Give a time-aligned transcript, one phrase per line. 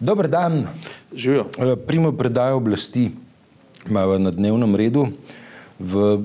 [0.00, 0.66] Dober dan.
[1.12, 1.46] Živijo.
[1.58, 3.10] Eh, Primo predajo oblasti
[3.88, 5.08] imamo na dnevnem redu
[5.78, 6.20] v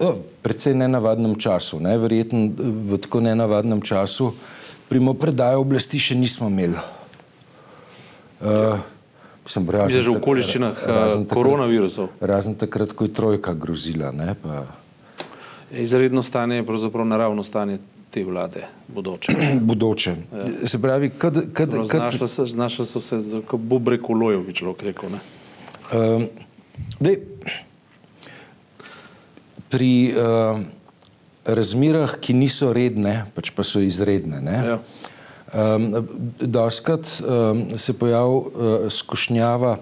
[0.00, 1.80] oh, precej nenavadnem času.
[1.80, 1.96] Ne?
[1.98, 4.32] Verjetno v tako nenavadnem času
[4.88, 6.76] primo predajo oblasti še nismo imeli.
[8.44, 8.76] Uh,
[9.48, 12.12] sem bral, Že v okoliščinah uh, koronavirusov.
[12.20, 14.12] Razen takrat, ko je trojka grozila.
[14.12, 14.36] Ne?
[14.36, 14.68] Pa,
[15.72, 17.80] Izredno stanje je pravzaprav naravno stanje
[18.14, 19.34] te vlade, bodoče.
[19.68, 20.14] bodoče.
[20.32, 20.68] Ja.
[20.70, 24.82] Se pravi, kad, kad, kad, Znašla, se, znašla so se kot Bobre Kolojev, bi človek
[24.92, 25.10] rekel.
[25.10, 25.22] Ne?
[25.90, 26.28] Um,
[27.02, 27.18] dej,
[29.74, 30.62] pri uh,
[31.44, 34.78] razmerah, ki niso redne, pač pa so izredne, ne, Ja.
[35.50, 36.06] um,
[36.38, 39.76] doskrat um, se pojavi uh, skušnjava,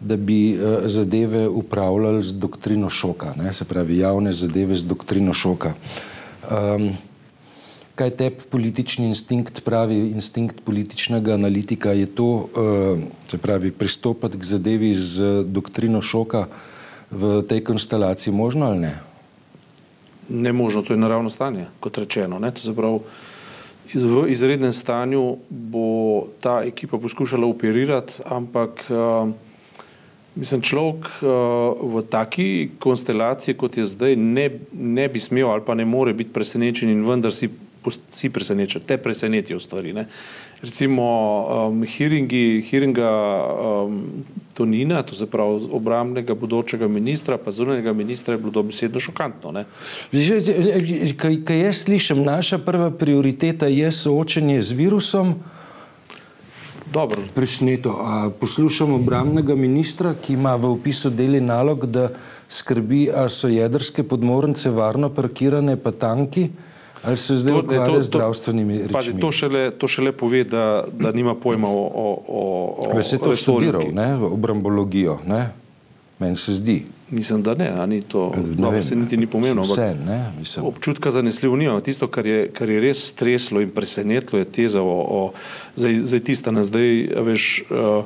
[0.00, 5.32] da bi uh, zadeve upravljali z doktrino šoka, ne, se pravi javne zadeve z doktrino
[5.36, 5.74] šoka.
[6.50, 6.90] Um,
[7.96, 14.44] kaj tebi politični instinkt pravi, instinkt političnega analitika je to, uh, se pravi, pristopati k
[14.44, 16.46] zadevi z doktrino šoka
[17.10, 18.94] v tej konstelaciji možno ali ne?
[20.28, 22.38] Ne možno, to je naravno stanje, kot rečeno.
[22.38, 22.50] Ne?
[22.50, 22.98] To se pravi,
[23.94, 29.30] v izrednem stanju bo ta ekipa poskušala operirati, ampak uh,
[30.34, 35.74] mislim, človek uh, v taki konstelaciji, kot je zdaj, ne, ne bi smel ali pa
[35.74, 37.48] ne more biti presenečen in vendar si,
[37.90, 39.92] si presenečen, te presenetijo stvari.
[39.92, 40.06] Ne?
[40.62, 41.06] Recimo
[41.68, 43.10] um, hearingi, hearinga
[43.84, 49.52] um, Tonina, to se pravi obramnega bodočega ministra, pa zunanjega ministra je bilo dobesedno šokantno.
[49.52, 49.66] Ne?
[51.16, 55.36] Kaj, kaj jaz slišim, naša prva prioriteta je soočenje z virusom.
[56.92, 57.98] Dobro, Presneto.
[58.00, 62.08] A poslušam obramnega ministra, ki ima v opisu deli nalog, da
[62.48, 66.48] skrbi, ali so jedrske podmornice varno parkirane, pa tanki,
[67.06, 69.20] ali se zdaj To- ne, ukvarja to- z to- zdravstvenimi Pazi, rečmi.
[69.20, 72.42] to, šele, to šele pove, da, da nima pojma o, o, o,
[72.78, 75.50] o je to resorju, študiral, ne, obrambologijo, ne?
[76.18, 76.82] Meni se zdi.
[77.10, 79.62] Mislim, da ne, a ni to, Ne vem, se niti ni pomembno.
[79.62, 80.66] Vse, ne, mislim.
[80.66, 81.80] Občutka zanesljivo nimam.
[81.80, 85.32] Tisto, kar je, kar je res streslo in presenetilo, je teza o, o
[85.76, 86.88] zdaj, zdaj tista na zdaj,
[87.20, 88.04] veš, uh,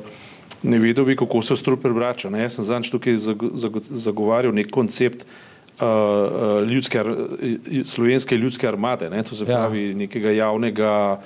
[0.63, 2.29] ne vedel bi, kako se struper vrača.
[2.29, 2.41] Ne?
[2.41, 8.67] Jaz sem zadnjič tukaj zago- zago- zagovarjal nek koncept uh, uh, ljudske, uh, slovenske ljudske
[8.67, 9.23] armade, ne?
[9.23, 9.57] to se Ja.
[9.57, 11.19] pravi nekega javnega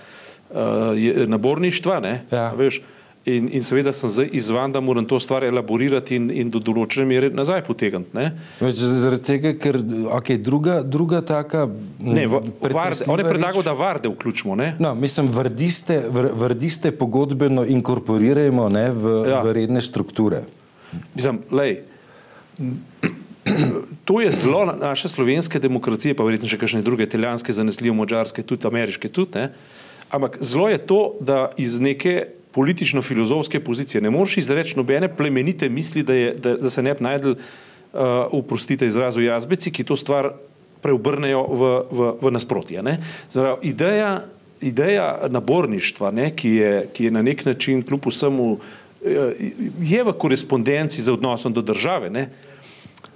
[0.50, 0.58] uh,
[1.28, 2.00] naborništva.
[2.00, 2.26] Ne?
[2.32, 2.52] Ja.
[2.58, 2.82] Veš,
[3.26, 7.08] In, in seveda sem zdaj izvan, da moram to stvar elaborirati in, in do določene
[7.10, 8.28] mere nazaj potegniti.
[8.62, 9.80] Zaradi tega, ker
[10.14, 11.64] okay, druga, druga taka.
[12.06, 14.54] Ne, v, varde, on je predlagal, da varde vključimo.
[14.56, 14.76] Ne?
[14.78, 19.40] No, mislim, vrdiste, vr, vrdiste pogodbeno inkorporirajmo ne, v, ja.
[19.40, 19.42] Ja.
[19.42, 20.44] v redne strukture.
[21.18, 21.80] Mislim, lej,
[24.06, 28.44] to je zelo na- naše slovenske demokracije, pa verjetno še kakšne druge, italijanske, zanesljive, mačarske,
[28.44, 29.10] tudi ameriške.
[29.10, 29.50] Tudi, ne?
[30.10, 36.04] Ampak zelo je to, da iz neke politično-filozofske pozicije ne moreš izreči nobene plemenite misli,
[36.04, 38.00] da, je, da, da se ne bi najdel, uh,
[38.32, 40.32] uprostite izrazu, jazbeci, ki to stvar
[40.82, 42.84] preobrnejo v, v, v nasprotje.
[42.84, 43.00] ne.
[43.34, 44.24] Pravi, Ideja,
[44.62, 48.58] ideja naborništva, ne, ki, je, ki je na nek način kljub vsemu
[49.06, 49.34] eh,
[49.82, 52.30] je v korespondenci z odnosom do države, ne?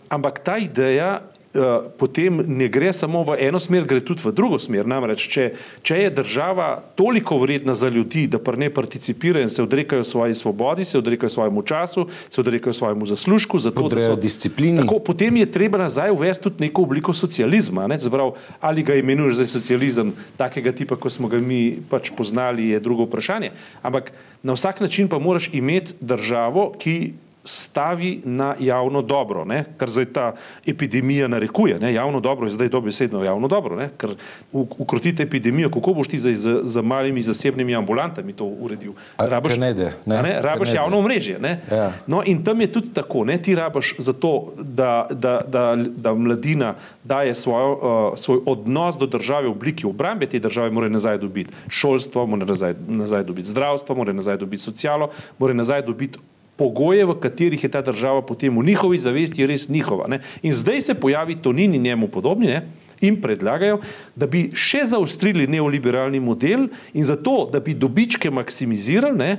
[0.10, 1.22] Ampak ta ideja
[1.54, 4.90] uh, potem ne gre samo v eno smer, gre tudi v drugo smer.
[4.90, 5.46] Namreč, če,
[5.86, 10.36] če je država toliko vredna za ljudi, da pa ne participirajo in se odrekajo svoji
[10.36, 14.82] svobodi, se odrekajo svojemu času, se odrekajo svojemu zaslužku, zato, da Podrejajo so disciplini.
[14.82, 17.88] Tako, potem je treba nazaj uvesti tudi neko obliko socializma.
[17.88, 18.00] Ne?
[18.02, 22.82] Zabrav, ali ga imenuješ za socializem takega tipa, kot smo ga mi pač poznali, je
[22.82, 23.54] drugo vprašanje.
[23.86, 24.12] Ampak
[24.44, 27.14] na vsak način pa moraš imeti državo, ki
[27.50, 29.66] stavi na javno dobro, ne?
[29.78, 30.34] kar zdaj ta
[30.66, 31.80] epidemija narekuje.
[31.80, 31.94] Ne?
[31.94, 33.90] Javno dobro je zdaj dobesedno javno dobro, ne?
[33.98, 34.14] ker
[34.54, 38.94] u- ukrotiti epidemijo, kako boš ti zdaj z, z malimi zasebnimi ambulantami to uredil?
[39.18, 40.16] Kaj ne de, ne?
[40.16, 40.32] ne?
[40.32, 40.78] Kaj Rabiš ne de.
[40.78, 41.40] javno omrežje.
[41.40, 41.60] Ne?
[41.72, 41.92] Ja.
[42.08, 43.38] No, in tam je tudi tako, ne?
[43.38, 46.74] ti rabaš za to, da, da, da, da mladina
[47.04, 51.54] daje svojo, uh, svoj odnos do države v obliki obrambe te države, mora nazaj dobiti
[51.70, 55.10] šolstvo, mora nazaj, nazaj dobiti zdravstvo, mora nazaj dobiti socialo,
[55.40, 56.20] mora nazaj dobiti
[56.60, 60.10] pogoje, v katerih je ta država potem v njihovi zavesti res njihova.
[60.12, 60.20] Ne?
[60.44, 62.52] In zdaj se pojavi Tonin in njemu podobni.
[62.52, 62.68] Ne?
[63.02, 63.80] In predlagajo,
[64.16, 69.32] da bi še zaostrili neoliberalni model, in zato, da bi dobičke maksimizirali, ne,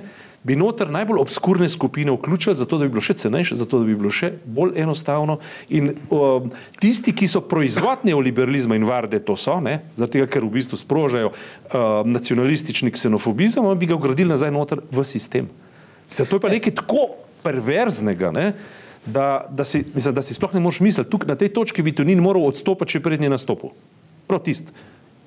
[0.42, 3.96] bi noter najbolj obskurne skupine vključili, zato da bi bilo še cenejše, zato da bi
[3.96, 5.36] bilo še bolj enostavno.
[5.68, 6.48] In um,
[6.80, 11.34] tisti, ki so proizvod neoliberalizma in varde, to so, ne, tega, ker v bistvu sprožajo
[11.34, 15.52] um, nacionalistični ksenofobizem, bi ga vgradili nazaj noter v sistem.
[16.12, 17.08] Zato je pa nekaj tako
[17.42, 18.30] perverznega.
[18.30, 18.52] Ne,
[19.06, 21.92] Da, da, si, mislim, da si sploh ne moreš misliti, tukaj na tej točki bi
[21.96, 23.72] Tonin moral odstopiti, če prednji nastopil.
[24.28, 24.68] Prav tist.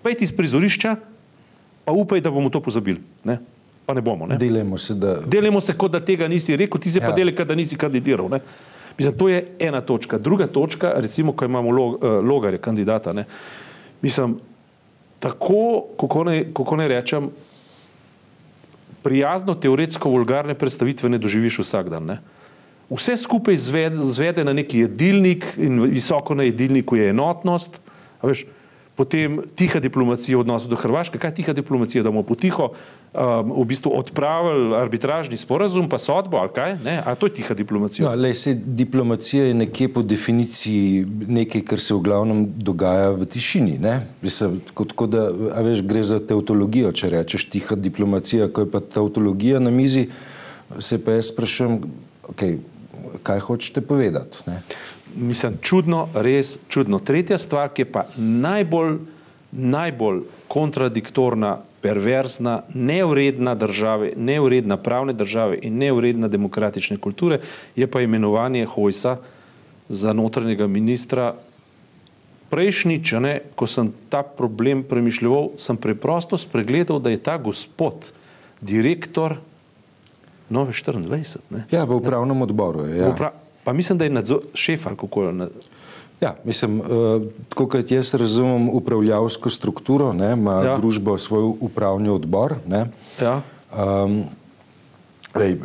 [0.06, 0.94] Pejti iz prizorišča,
[1.86, 3.02] pa upaj, da bomo to pozabili.
[3.26, 3.40] Ne?
[3.86, 4.28] Pa ne bomo.
[4.30, 4.38] Ne?
[4.38, 5.16] Delimo se, da.
[5.26, 7.10] Delimo se, kot da tega nisi rekel, ti se ja.
[7.10, 8.30] pa deli, kot da nisi kandidiral.
[8.30, 8.40] Ne?
[8.98, 10.22] Mislim, to je ena točka.
[10.22, 13.14] Druga točka, recimo, ko imamo log, uh, logarje kandidata.
[13.14, 13.26] Ne?
[14.02, 14.38] Mislim,
[15.20, 17.32] tako, kako ne, kako ne rečem,
[19.04, 22.06] prijazno, teoretsko, vulgarne predstavitve ne doživiš vsak dan.
[22.06, 22.18] Ne?
[22.90, 27.80] Vse skupaj zvede, zvede na neki jedilnik in visoko na jedilniku je enotnost.
[28.24, 28.46] Veš,
[28.96, 31.18] potem tiha diplomacija v odnosu do Hrvaške.
[31.18, 36.38] Kaj je tiha diplomacija, da bomo potiho um, v bistvu odpravili arbitražni sporazum, pa sodbo
[36.38, 36.78] ali kaj?
[36.86, 37.00] Ne?
[37.06, 38.06] A to je tiha diplomacija?
[38.06, 43.26] No, lej, se, diplomacija je nekje po definiciji nekaj, kar se v glavnem dogaja v
[43.26, 43.80] tišini.
[44.22, 45.26] Mislim, kot, kot da,
[45.66, 50.10] veš, gre za teutologijo, če rečeš tiha diplomacija, ko je pa teutologija na mizi,
[50.80, 51.82] se pa jaz sprašujem,
[52.30, 52.60] okay,
[53.26, 54.46] kaj hočete povedati.
[54.46, 54.62] Ne?
[55.16, 57.00] Mislim, čudno, res čudno.
[57.00, 58.98] Tretja stvar, ki je pa najbolj,
[59.52, 67.42] najbolj kontradiktorna, perverzna, neuredna države, neuredna pravne države in neuredna demokratične kulture,
[67.76, 69.18] je pa imenovanje Hojsa
[69.90, 71.34] za notranjega ministra.
[72.50, 78.12] Prejšnjič, ne, ko sem ta problem premišljal, sem preprosto spregledal, da je ta gospod
[78.62, 79.40] direktor
[80.50, 81.40] Nove 24.
[81.50, 81.64] Ne.
[81.72, 82.98] Ja, v upravnem odboru je.
[82.98, 83.10] Ja.
[83.10, 83.32] Upra
[83.64, 85.48] Pa mislim, da je nadzor šef ali kako je.
[86.22, 86.86] Ja, mislim, uh,
[87.50, 90.78] tako kot jaz razumem upravljavsko strukturo, ne, ima ja.
[90.78, 92.56] družba svoj upravni odbor.
[92.68, 92.86] Ne,
[93.22, 93.42] ja.
[93.76, 94.24] um,
[95.42, 95.58] ej,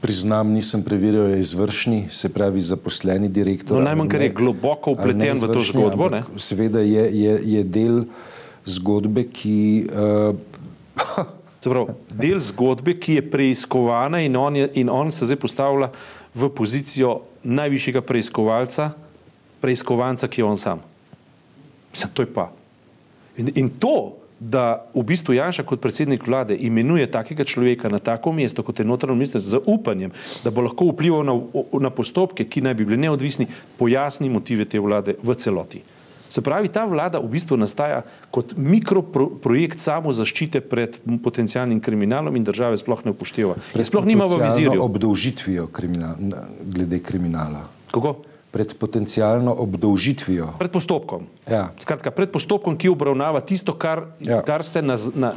[0.00, 3.78] priznam, nisem preveril, je izvršni, se pravi zaposleni direktor.
[3.78, 6.10] No, najmanj, ker je globoko upleten v to zgodbo.
[6.38, 8.04] Seveda je, je, je del
[8.64, 9.56] zgodbe, ki.
[10.96, 11.32] Uh,
[11.66, 15.88] Prav, del zgodbe, ki je preiskovana in on, je, in on se zdaj postavlja
[16.36, 18.90] v pozicijo najvišjega preiskovalca,
[19.60, 20.84] preiskovanca, ki je on sam.
[21.92, 22.50] Mislim, to je pa.
[23.40, 28.32] In, in to, da v bistvu Janša kot predsednik vlade imenuje takega človeka na tako
[28.36, 30.12] mesto, kot je notranji minister, z upanjem,
[30.44, 31.36] da bo lahko vplival na,
[31.80, 33.48] na postopke, ki naj bi bili neodvisni,
[33.80, 35.80] pojasni motive te vlade v celoti.
[36.28, 38.02] Se pravi, ta vlada v bistvu nastaja
[38.34, 43.56] kot mikroprojekt samo zaščite pred potencijalnim kriminalom in države sploh ne upošteva.
[43.76, 44.82] Sploh nima v vizirju.
[44.82, 46.16] Obdolžitvijo kriminal,
[46.62, 47.66] glede kriminala.
[47.92, 48.16] Kako?
[48.50, 50.54] Pred potencijalno obdolžitvijo.
[50.58, 51.26] Pred postopkom.
[51.44, 51.68] Ja.
[51.82, 54.40] Skratka, pred postopkom, ki obravnava tisto, kar, ja.
[54.46, 55.32] kar se na, na,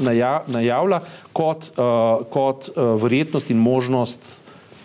[0.47, 1.01] najavlja
[1.35, 4.38] kot, uh, kot uh, verjetnost in možnost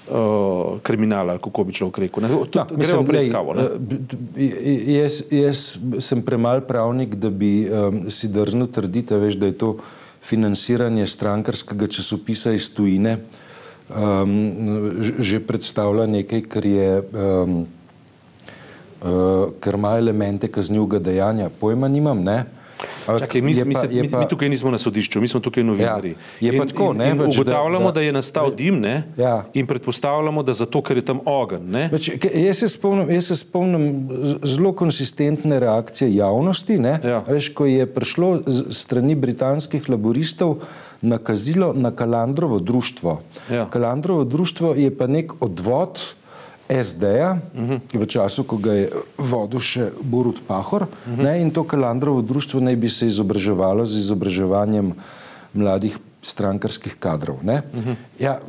[0.09, 2.27] uh, kriminala, kako bi človek rekel.
[2.55, 3.55] Ja, Gremo preiskavo.
[3.55, 3.67] Uh,
[4.91, 5.65] jaz, jaz
[5.99, 9.77] sem premal pravnik, da bi um, si drznil trditi, veš, da je to
[10.25, 13.19] financiranje strankarskega časopisa iz tujine
[13.89, 14.33] um,
[15.19, 16.91] že predstavlja nekaj, kar je.
[17.13, 17.65] Um,
[19.05, 22.39] Uh, ker ima elemente kaznjivega dejanja, pojma nimam, ne?
[22.41, 22.64] Uh,
[23.05, 26.15] Čakaj, mi, mi, pa, mi, pa, mi tukaj nismo na sodišču, mi smo tukaj novinari.
[26.41, 27.11] Ja, je pa tako, ne?
[27.11, 28.95] In, in pač, ugotavljamo, da, da, da je nastal dim, ne?
[29.17, 29.35] Ja.
[29.55, 31.87] In predpostavljamo, da zato, ker je tam ogen, ne?
[31.93, 33.87] Pač, jaz, se spomnim, jaz se spomnim
[34.43, 36.97] zelo konsistentne reakcije javnosti, ne?
[37.05, 37.21] Ja.
[37.29, 38.33] Veš, ko je prišlo
[38.73, 40.65] strani britanskih laboristov
[41.05, 43.21] nakazilo na Kalandrovo društvo.
[43.53, 43.69] Ja.
[43.71, 46.01] Kalandrovo društvo je pa nek odvod,
[46.69, 47.81] SD-ja, uh -huh.
[47.93, 50.83] v času, ko ga je vodil še Borut Pahor.
[50.83, 51.23] Uh -huh.
[51.23, 54.93] ne, in to Kalandrovo društvo naj bi se izobraževalo z izobraževanjem
[55.53, 57.37] mladih strankarskih kadrov.
[57.37, 57.95] Uh -huh.
[58.19, 58.41] ja,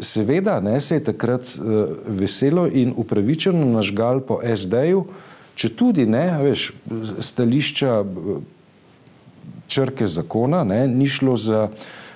[0.00, 5.06] seveda ne, se je takrat uh, veselo in upravičeno nažgal po SD-ju,
[5.54, 6.72] če tudi ne, veš,
[7.18, 8.04] stališča
[9.66, 11.68] črke zakona, ne, ni šlo za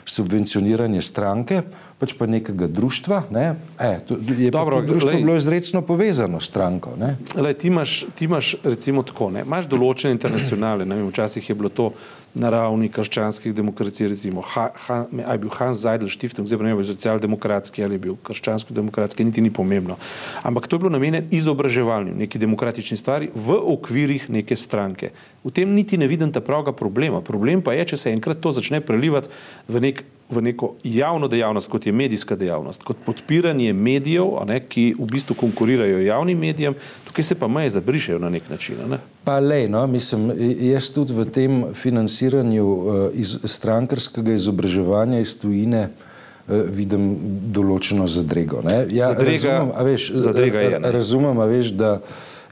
[0.04, 1.62] subvencioniranje stranke,
[2.02, 3.30] pač pa nekega društva.
[3.30, 3.54] Ne?
[3.78, 6.96] E, to, je Dobro, to društvo lej, bilo izredno povezano s stranko.
[7.38, 9.46] Lej, ti, imaš, ti imaš recimo tako, ne?
[9.46, 11.92] imaš določene internacionale, ne vem, včasih je bilo to
[12.34, 14.70] na ravni krščanskih demokracij, recimo, ha,
[15.12, 19.44] je bil Hans Zeidel Stiftung, zdaj pa ne vem, socialdemokratski ali je bil krščansko-demokratski, niti
[19.44, 19.98] ni pomembno.
[20.42, 25.12] Ampak to je bilo namenjeno izobraževanju, neki demokratični stvari v okvirih neke stranke.
[25.44, 27.20] V tem niti ne vidim ta pravega problema.
[27.20, 29.28] Problem pa je, če se enkrat to začne prelivati
[29.68, 34.94] v nek v neko javno dejavnost, kot je medijska dejavnost, kot podpiranje medijev, ne, ki
[34.98, 38.80] v bistvu konkurirajo javnim medijem, tukaj se pa meje zabrišajo na nek način.
[38.88, 38.98] Ne.
[39.24, 40.32] Pa le, no, mislim,
[40.66, 47.14] jaz tudi v tem financiranju uh, iz strankarskega izobraževanja iz tujine uh, vidim
[47.54, 48.64] določeno zadrego.
[48.66, 48.82] Ne.
[48.90, 50.92] Ja, zadrega, razumem, a veš, zadrega je, ne.
[50.98, 51.94] razumem, a veš, da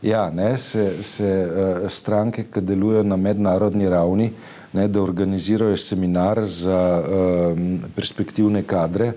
[0.03, 5.77] ja, ne, se, se uh, stranke, ki delujejo na mednarodni ravni, uh, ne, da organizirajo
[5.77, 9.13] seminar za um, perspektivne kadre,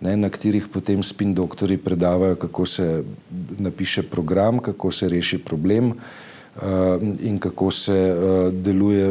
[0.00, 3.02] ne, na katerih potem spin doktori predavajo, kako se
[3.58, 5.92] napiše program, kako se reši problem.
[7.20, 8.16] In kako se
[8.52, 9.08] deluje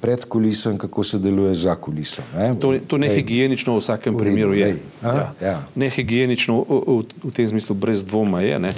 [0.00, 2.22] pred kuliso in kako se deluje za kuliso.
[2.36, 2.54] Ne?
[2.60, 4.76] To, to nehigienično v vsakem primeru je.
[5.02, 5.32] Ja.
[5.40, 5.56] Ja.
[5.74, 8.74] Nehigienično v, v, v tem smislu brez dvoma je, ne?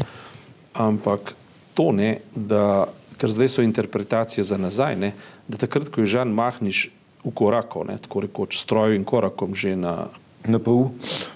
[0.73, 1.35] ampak
[1.75, 2.88] to ne, da,
[3.21, 5.12] ker zdaj so interpretacije za nazaj, ne?
[5.49, 6.88] da takrat, ko je Žan Mahniš
[7.25, 10.09] v koraku, ne, tako rekoč stroju in korakom že na
[10.48, 10.90] NPU,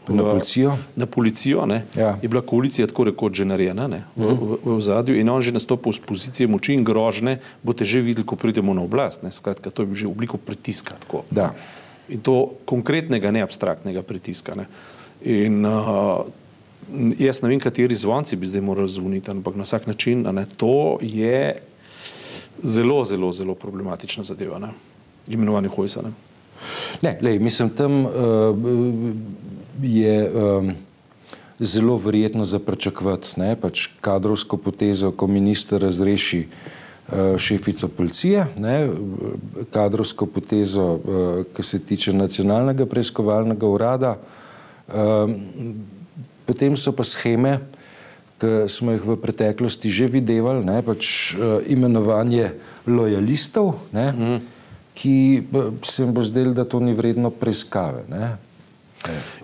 [0.08, 0.76] na policijo.
[0.96, 2.18] Na policijo ne, Ja.
[2.22, 5.52] je bila koalicija tako rekoč že narejena ne, v, v, v zadju in on že
[5.52, 9.22] nastopil z pozicije moči in grožne, boste že videli, ko pridemo na oblast.
[9.22, 10.94] Ne, skratka, to je že v obliko pritiska.
[11.06, 11.24] Tako.
[11.30, 11.54] Da.
[12.08, 14.54] In to konkretnega, ne abstraktnega pritiska.
[14.54, 14.66] Ne.
[15.22, 16.26] In uh,
[17.18, 20.98] jaz ne vem, kateri zvonci bi zdaj morali zvoniti, ampak na vsak način, ne, to
[21.02, 21.62] je
[22.62, 24.58] zelo, zelo, zelo problematična zadeva.
[24.58, 24.72] Ne.
[25.28, 26.02] Imenovanje Hojsa.
[26.02, 26.29] Ne.
[27.02, 28.10] Ne, lej, mislim, tam uh,
[29.82, 30.72] je um,
[31.60, 38.90] zelo verjetno za pričakovati ne, pač kadrovsko potezo, ko minister razreši uh, šefico policije, ne,
[39.72, 44.16] kadrovsko potezo, uh, ki se tiče nacionalnega preiskovalnega urada.
[44.94, 45.36] Um,
[46.46, 47.58] potem so pa scheme,
[48.40, 52.52] ki smo jih v preteklosti že videli, ne, pač uh, imenovanje
[52.86, 53.76] lojalistov.
[53.92, 54.59] Ne, mm
[54.94, 55.42] ki
[55.82, 58.04] se jim bo zdelo, da to ni vredno preiskave.
[58.08, 58.36] Ne?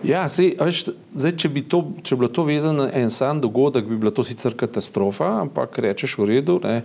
[0.05, 0.83] Ja, sej, veš,
[1.17, 4.13] zdaj, če, bi to, če bi bilo to vezano na en sam dogodek, bi bila
[4.13, 6.83] to sicer katastrofa, ampak rečeš v redu, ne,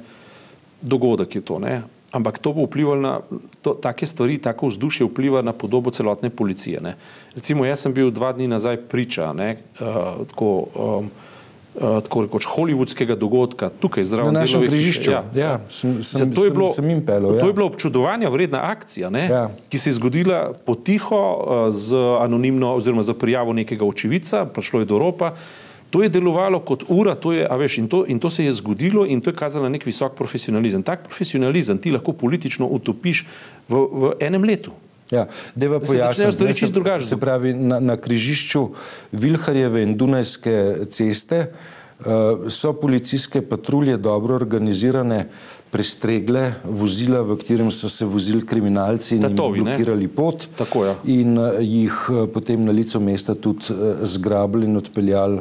[0.80, 1.58] dogodek je to.
[1.60, 1.82] Ne.
[2.12, 3.12] Ampak to bo vplivalo na
[3.64, 6.80] to, take stvari, tako vzdušje vpliva na podobo celotne policije.
[6.84, 6.96] Ne.
[7.36, 11.12] Recimo, jaz sem bil dva dni nazaj priča, ne, uh, tako, um,
[11.74, 15.10] tako rekoč hollywoodskega dogodka tukaj zraven na našem križišču.
[15.10, 15.24] Ja.
[15.34, 17.28] Ja, sem, sem, To je sem, bilo, sem jim pelil.
[17.30, 17.46] to Ja.
[17.46, 19.50] je bilo občudovanja vredna akcija, ne, Ja.
[19.68, 24.84] ki se je zgodila potiho uh, z anonimno oziroma za prijavo nekega očividca, prišlo je
[24.84, 25.32] do ropa.
[25.90, 29.04] To je delovalo kot ura, to je, veš, in, to, in to se je zgodilo
[29.06, 30.82] in to je kazalo nek visok profesionalizem.
[30.82, 33.26] Tak profesionalizem ti lahko politično utopiš
[33.68, 34.72] v, v enem letu.
[35.10, 38.68] Ja, deva Da se ne, drugače Se pravi, na, na križišču
[39.12, 45.26] Vilharjeve in Dunajske ceste uh, so policijske patrulje dobro organizirane,
[45.72, 49.70] prestregle vozila, v katerem so se vozili kriminalci in Tatovi, jim ne?
[49.70, 50.94] blokirali pot Tako, ja.
[51.04, 55.40] in uh, jih uh, potem na licu mesta tudi uh, zgrabili in odpeljali.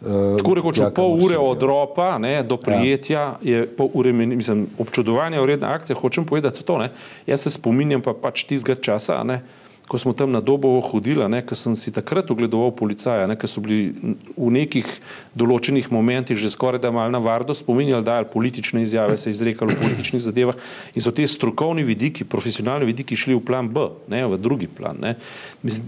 [0.00, 1.42] Uh, Tako rekoč, pol ure sodijo.
[1.42, 5.96] od ropa ne, do prijetja je pol ure, mislim, občudovanja vredna akcija.
[5.96, 6.78] Hočem povedati to.
[6.78, 6.92] Ne.
[7.26, 9.40] Jaz se spominjam pa pač tistega časa, ne,
[9.88, 13.48] ko smo tam na Dobovo hodili, ne, ko sem si takrat ogledoval policaja, ne, ko
[13.48, 13.96] so bili
[14.36, 14.86] v nekih
[15.38, 19.80] določenih momentih že skoraj da mal na vardo spominjali, dajali politične izjave, se izrekali o
[19.80, 20.60] političnih zadevah
[20.92, 25.00] in so te strokovni vidiki, profesionalni vidiki šli v plan B, ne, v drugi plan.
[25.00, 25.14] ne.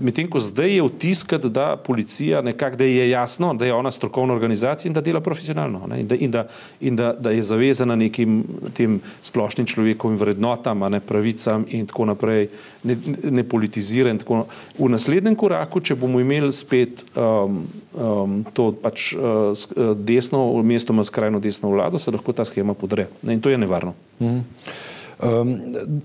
[0.00, 4.34] Medtem ko zdaj je vtiskati, da policija nekako, da je jasno, da je ona strokovna
[4.34, 6.46] organizacija in da dela profesionalno ne, in, da, in, da,
[6.80, 8.42] in da, da je zavezana nekim
[8.76, 12.48] tem splošnim človekovim vrednotam, ne pravicam in tako naprej,
[12.84, 12.96] ne,
[13.30, 13.44] ne
[13.90, 14.46] politizira in tako.
[14.78, 21.04] V naslednjem koraku, če bomo imeli spet um, um, to pač uh, uh, desno, mestoma
[21.04, 23.08] skrajno desno vlado, se lahko ta schema podre.
[23.22, 23.94] Ne, in to je nevarno.
[24.20, 24.46] Um,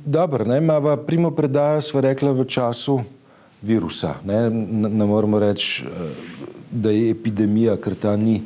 [0.05, 2.99] dobro, ne, mava primo predajo smo rekla v času
[3.61, 4.15] virusa.
[4.25, 6.11] Ne, ne, moramo reči, eh,
[6.71, 8.41] da je epidemija, ker ta ni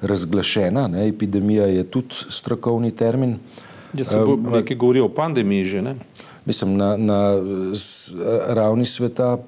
[0.00, 0.88] razglašena.
[0.88, 3.38] Ne, epidemija je tudi strokovni termin.
[3.94, 5.94] Ja, se bo nekaj govori o pandemiji že, ne?
[6.46, 7.18] Mislim, na, na
[7.74, 8.14] s-
[8.48, 9.38] ravni sveta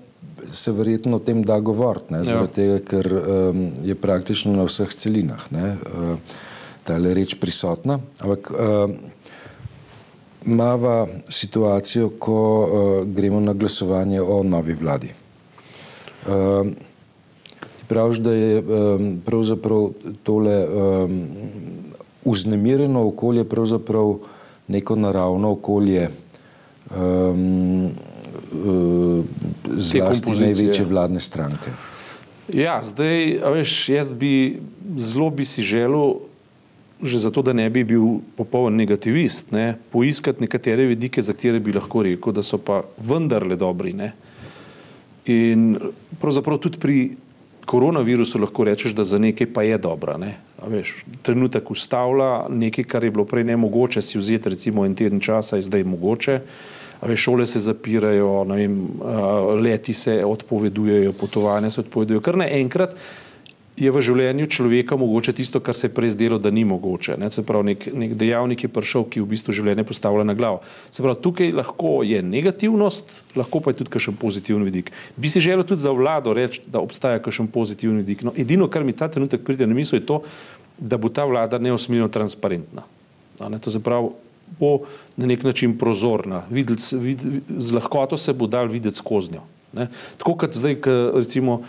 [0.52, 4.88] se verjetno o tem da govoriti, ne, zaradi tega, ker um, je praktično na vseh
[4.94, 6.18] celinah ne, uh,
[6.84, 7.98] ta reč prisotna.
[8.20, 8.90] Ampak uh,
[10.46, 12.68] imava situacijo, ko uh,
[13.06, 15.10] gremo na glasovanje o novi vladi.
[16.28, 16.74] Um,
[17.60, 19.90] ti praviš, da je um, pravzaprav
[20.22, 21.20] tole um,
[22.24, 24.16] uznemirjeno okolje pravzaprav
[24.68, 26.08] neko naravno okolje
[26.90, 27.90] um,
[28.52, 29.25] uh,
[29.76, 31.75] zlasti največje vladne stranke.
[32.52, 34.62] Ja, zdaj, a veš, jaz bi
[34.97, 36.23] zelo bi si želel,
[37.02, 41.75] že zato, da ne bi bil popoln negativist, ne, poiskati nekatere vidike, za katere bi
[41.75, 43.93] lahko rekel, da so pa vendarle dobri.
[43.93, 44.12] Ne.
[45.26, 45.75] In
[46.21, 46.99] pravzaprav tudi pri
[47.66, 50.16] koronavirusu lahko rečeš, da za nekaj pa je dobra.
[50.16, 50.37] Ne.
[50.62, 55.21] A Veš, trenutek ustavlja nekaj, kar je bilo prej nemogoče si vzeti, recimo en teden
[55.21, 56.40] časa, je zdaj mogoče.
[56.40, 58.80] A veš, šole se zapirajo, vem,
[59.62, 62.24] leti se odpovedujejo, potovanja se odpovedujejo.
[62.24, 62.96] Kar naenkrat
[63.76, 67.18] je v življenju človeka mogoče tisto, kar se je prej zdelo, da ni mogoče.
[67.20, 67.28] Ne?
[67.32, 70.62] Se pravi, nek, nek dejavnik je prišel, ki v bistvu življenje postavlja na glavo.
[70.90, 74.92] Se pravi, tukaj lahko je negativnost, lahko pa je tudi kakšen pozitiven vidik.
[75.20, 78.24] Bi si želel tudi za vlado reči, da obstaja kakšen pozitiven vidik.
[78.24, 80.22] No, edino, kar mi ta trenutek pride na misel, je to,
[80.80, 82.88] da bo ta vlada neosmiljno transparentna.
[83.44, 84.08] Ne, to se pravi,
[84.60, 84.78] bo
[85.16, 89.42] na nek način prozorna, videti, vid, z lahkoto se bo dal videti skozi njo.
[89.72, 89.88] Ne.
[90.16, 91.60] Tako kot zdaj, k, recimo,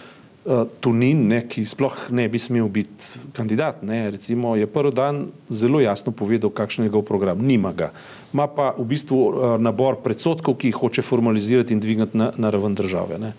[0.46, 5.26] uh, Tunin, ne, ki sploh ne bi smel biti kandidat, ne, recimo, je prvi dan
[5.50, 7.44] zelo jasno povedal, kakšen je njegov program.
[7.44, 7.92] Nima ga.
[8.32, 12.54] Ma pa v bistvu uh, nabor predsotkov, ki jih hoče formalizirati in dvigati na, na
[12.54, 13.20] raven države.
[13.20, 13.34] Ne.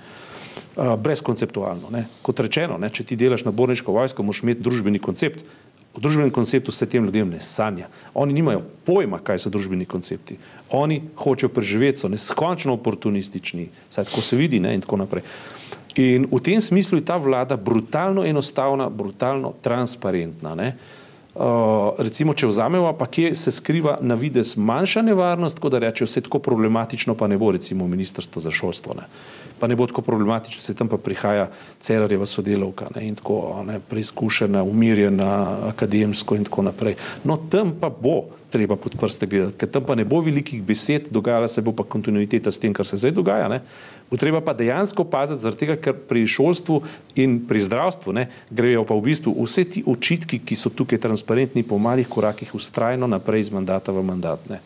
[0.76, 1.90] Uh, brezkonceptualno.
[2.23, 5.42] Kot rečeno, ne, če ti delaš na borniško vojsko, moraš imeti družbeni koncept,
[5.99, 7.88] O družbenem konceptu se tem ljudem ne sanja.
[8.14, 10.37] Oni nimajo pojma, kaj so družbeni koncepti.
[10.71, 15.25] Oni hočejo preživeti, so neskončno oportunistični, saj tako se vidi ne, in tako naprej.
[15.99, 20.55] In v tem smislu je ta vlada brutalno enostavna, brutalno transparentna.
[20.55, 20.69] Ne.
[21.35, 26.07] Uh, recimo, če vzamemo, pa kje se skriva na vides manjša nevarnost, tako da rečejo,
[26.07, 28.95] vse tako problematično pa ne bo, recimo, ministrstvo za šolstvo.
[29.02, 29.11] Ne.
[29.61, 31.49] Pa ne bo tako problematično, se tam pa prihaja
[31.81, 35.31] Cerarjeva sodelovka ne, in tako ne, preizkušena, umirjena,
[35.69, 36.97] akademsko in tako naprej.
[37.25, 41.11] No, tam pa bo treba pod prste gledati, ker tam pa ne bo velikih besed,
[41.12, 43.49] dogajala se bo pa kontinuiteta s tem, kar se zdaj dogaja.
[43.49, 43.61] Ne.
[44.11, 46.81] Bo treba pa dejansko paziti, zaradi tega, ker pri šolstvu
[47.21, 51.62] in pri zdravstvu ne, grejo pa v bistvu vse ti očitki, ki so tukaj transparentni
[51.62, 54.49] po malih korakih, ustrajno naprej iz mandata v mandat.
[54.49, 54.62] Ne.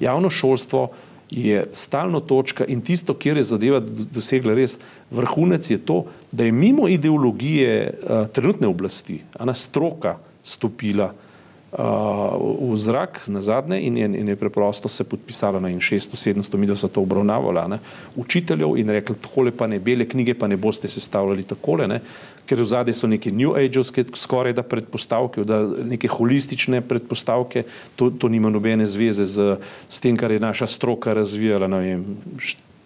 [0.00, 0.88] Javno šolstvo
[1.30, 4.78] je stalno točka in tisto, kjer je zadeva dosegla res
[5.10, 11.25] vrhunec, je to, da je mimo ideologije uh, trenutne oblasti, ena stroka stopila uh,
[11.72, 16.76] v zrak na zadnje in je, in je preprosto se podpisala na 600-700 mi, da
[16.76, 17.78] so to obravnavala, ne,
[18.16, 22.00] učiteljev in rekli, takole pa ne, bele knjige pa ne boste sestavljali takole, ne,
[22.46, 28.10] ker v zadnje so neke new age-ovske skoraj da predpostavke, da neke holistične predpostavke, to,
[28.14, 29.58] to nima nobene zveze z,
[29.90, 32.04] s tem, kar je naša stroka razvijala, ne vem,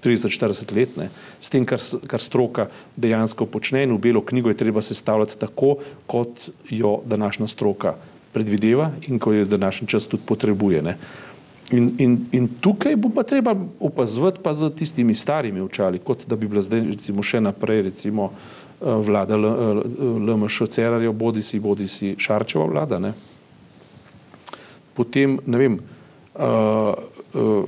[0.00, 4.56] 30-40 let, ne, s tem, kar, kar stroka dejansko počne in v belo knjigo je
[4.56, 5.76] treba sestavljati tako,
[6.08, 8.00] kot jo današnja stroka
[8.32, 10.82] predvideva in ko je današnji čas tudi potrebuje.
[10.82, 10.96] Ne.
[11.70, 16.36] In, in, in tukaj bo pa treba opazovati pa z tistimi starimi očali, kot da
[16.36, 22.14] bi bila zdaj recimo še naprej recimo eh, vlada LMŠ Cerarjev, bodi si, bodi si
[22.18, 22.98] Šarčeva vlada.
[22.98, 23.12] Ne.
[24.94, 25.76] Potem, ne vem,
[26.34, 26.94] uh,
[27.34, 27.64] uh,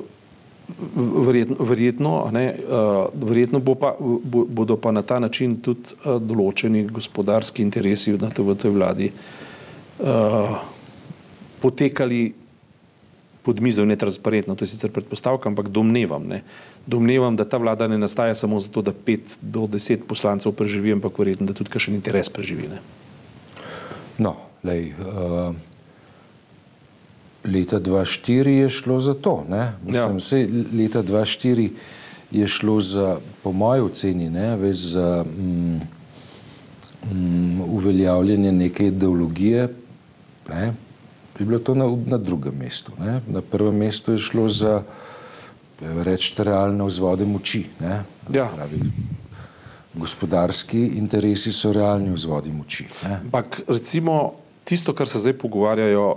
[1.27, 6.19] verjetno, verjetno, ne, uh, verjetno bo pa, bo, bodo pa na ta način tudi uh,
[6.19, 9.23] določeni gospodarski interesi v tej vladi uh,
[10.03, 10.59] uh,
[11.63, 12.35] potekali
[13.43, 14.55] pod mizo netransparentno.
[14.55, 16.43] To je sicer predpostavka, ampak domnevam, ne.
[16.87, 21.19] domnevam, da ta vlada ne nastaja samo zato, da pet do deset poslancev preživi, ampak
[21.19, 22.69] verjetno, da tudi kakšen interes preživi.
[22.69, 22.79] Ne.
[24.19, 24.37] No,
[24.67, 25.55] lej, uh,
[27.45, 29.45] leta 2004 je šlo za to.
[29.49, 29.73] Ne?
[29.87, 30.17] Mislim, ja.
[30.17, 31.71] vse leta 2004
[32.31, 35.81] je šlo za, po moji oceni, ne, več za mm,
[37.13, 39.69] mm, uveljavljanje neke ideologije,
[40.49, 40.73] ne,
[41.39, 42.93] bi bilo to na, na drugem mestu.
[43.01, 43.21] Ne.
[43.27, 44.83] Na prvem mestu je šlo za
[45.81, 47.67] reči realne vzvode moči.
[47.81, 48.05] Ja.
[48.55, 48.81] Pravi,
[49.95, 52.87] gospodarski interesi so realni vzvodi moči.
[53.03, 54.33] Ampak recimo
[54.65, 56.17] tisto, kar se zdaj pogovarjajo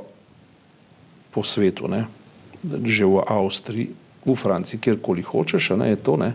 [1.31, 2.05] po svetu, ne,
[2.63, 3.89] že v Avstriji,
[4.25, 6.17] v Franciji, kjerkoli hočeš, ne, je to.
[6.17, 6.33] Ne,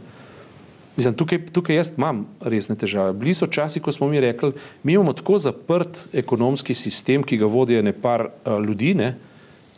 [0.96, 3.12] Mislim, tukaj, tukaj jaz imam resne težave.
[3.16, 7.46] Bili so časi, ko smo mi rekli, mi imamo tako zaprt ekonomski sistem, ki ga
[7.46, 9.14] vodijo ne par uh, ljudi, ne,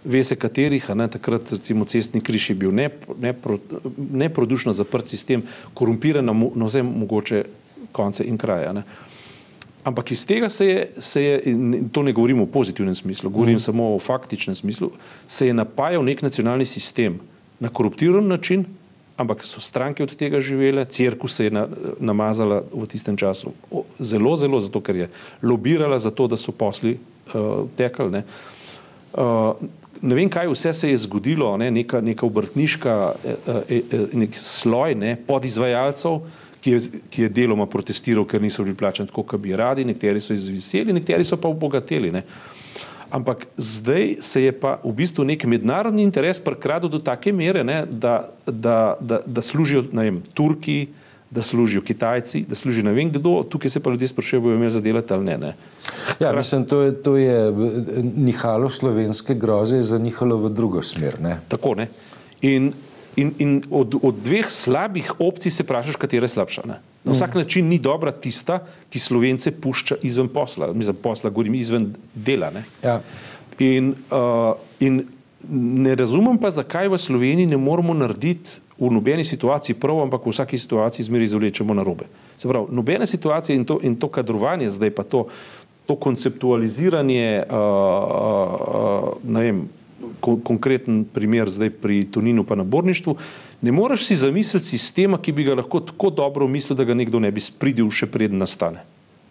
[0.04, 2.72] ve se katerih, a ne takrat recimo cestni križ je bil
[4.10, 5.42] neprodušno ne, ne zaprt sistem,
[5.74, 7.44] korumpiran na, na vse mogoče
[7.92, 8.72] konce in kraje.
[8.72, 8.82] Ne.
[9.84, 13.56] Ampak iz tega se je, se je, in to ne govorim v pozitivnem smislu, govorim
[13.56, 13.60] mm.
[13.60, 14.90] samo o faktičnem smislu,
[15.28, 17.18] se je napajal nek nacionalni sistem
[17.60, 18.64] na koruptiran način,
[19.16, 21.66] ampak so stranke od tega živele, crkva se je na,
[22.00, 23.52] namazala v tistem času
[23.98, 25.10] zelo, zelo zato, ker je
[25.42, 28.10] lobirala za to, da so posli uh, tekali.
[28.10, 28.24] Ne.
[29.12, 29.56] Uh,
[30.02, 32.94] ne vem, kaj vse se je zgodilo, ne, neka, neka obrtniška
[33.24, 36.18] eh, eh, nek sloj ne, podizvajalcev,
[36.62, 40.20] ki je, ki je deloma protestiral, ker niso bili plačani tako, kot bi radi, nekateri
[40.22, 42.10] so izviseli, nekateri so pa obogateli.
[42.14, 42.22] Ne.
[43.12, 47.82] Ampak zdaj se je pa v bistvu nek mednarodni interes prekradel do take mere, ne,
[47.86, 50.88] da, da, da, da služijo vem, Turki,
[51.30, 54.70] da služijo Kitajci, da služijo ne vem kdo, tukaj se pa ljudje sprašujejo, bojo imeli
[54.70, 55.36] zadelati ali ne.
[55.38, 55.52] ne.
[56.20, 57.52] Ja, mislim, to je, to je
[58.16, 61.20] nihalo slovenske groze, za nihalo v drugo smer.
[61.20, 61.36] Ne.
[61.48, 61.88] Tako ne.
[62.40, 62.72] In
[63.16, 66.62] In, in od, od dveh slabih opcij se vprašaš, katera je slabša.
[66.64, 66.78] Ne?
[67.04, 67.38] Na vsak mm.
[67.38, 68.60] način ni dobra tista,
[68.90, 72.52] ki slovence pušča izven posla, mislim, posla, govorim izven dela.
[72.82, 73.00] Ja.
[73.58, 75.02] In, uh, in
[75.50, 80.30] ne razumem pa, zakaj v Sloveniji ne moramo narediti v nobeni situaciji prav, ampak v
[80.30, 82.06] vsaki situaciji zmeri izvlečemo na robe.
[82.38, 85.26] Se pravi, nobene situacije in to, in to kadrovanje zdaj pa to,
[85.86, 89.62] to konceptualiziranje, uh, uh, ne vem,
[90.20, 93.16] kon konkreten primer zdaj pri Toninu pa naborništvu,
[93.62, 97.20] ne moreš si zamisliti sistema, ki bi ga lahko tako dobro mislil, da ga nekdo
[97.22, 98.82] ne bi spridil še preden nastane.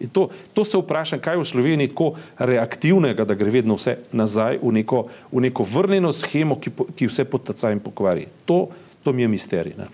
[0.02, 4.00] In to, to se vprašam, kaj je v Sloveniji tako reaktivnega, da gre vedno vse
[4.18, 8.26] nazaj v neko, v neko vrnjeno schemo, ki, po, ki vse potaca in pokvari.
[8.50, 8.64] To,
[9.06, 9.78] to mi je misterij.
[9.78, 9.92] Ne?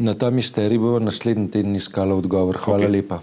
[0.00, 2.56] Na ta misterij bomo naslednji teden iskali odgovor.
[2.56, 2.92] Hvala okay.
[2.96, 3.20] lepa.